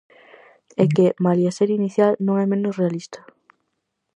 E 0.83 0.85
que, 0.95 1.07
malia 1.23 1.51
ser 1.57 1.69
inicial, 1.79 2.13
non 2.25 2.35
é 2.43 2.45
menos 2.49 2.77
realista. 2.81 3.19